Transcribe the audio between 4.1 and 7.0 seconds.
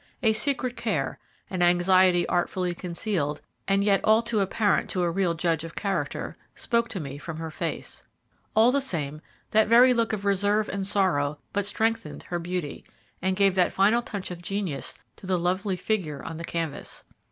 too apparent to a real judge of character, spoke to